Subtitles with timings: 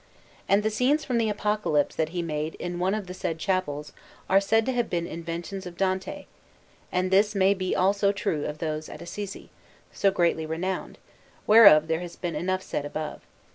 [0.49, 3.93] And the scenes from the Apocalypse that he made in one of the said chapels
[4.27, 6.25] are said to have been inventions of Dante;
[6.91, 9.51] and this may be also true of those at Assisi,
[9.93, 10.97] so greatly renowned,
[11.45, 13.21] whereof there has been enough said above.